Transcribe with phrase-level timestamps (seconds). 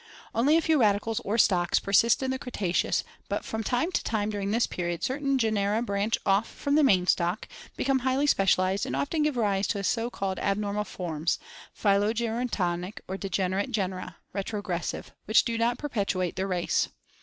[0.33, 4.31] Only a few radicles or stocks persist in the Cretaceous, but from time to time
[4.31, 8.95] during this period certain genera branch off from the main stock, become highly specialized and
[8.95, 11.37] often give rise to so called abnormal forms,
[11.79, 16.89] phylogerontic or degenerate genera (retro gressive), which do not perpetuate their race.